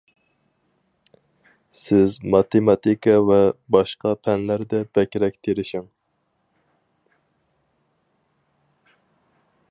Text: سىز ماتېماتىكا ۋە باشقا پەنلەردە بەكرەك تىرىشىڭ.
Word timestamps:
سىز 1.81 2.15
ماتېماتىكا 2.35 3.13
ۋە 3.27 3.37
باشقا 3.75 4.13
پەنلەردە 4.29 4.79
بەكرەك 4.95 5.37
تىرىشىڭ. 5.47 5.85